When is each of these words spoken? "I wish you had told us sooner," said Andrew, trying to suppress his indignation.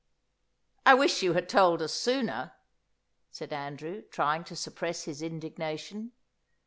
"I 0.83 0.95
wish 0.95 1.21
you 1.21 1.33
had 1.33 1.47
told 1.47 1.79
us 1.79 1.93
sooner," 1.93 2.53
said 3.29 3.53
Andrew, 3.53 4.01
trying 4.01 4.43
to 4.45 4.55
suppress 4.55 5.03
his 5.03 5.21
indignation. 5.21 6.13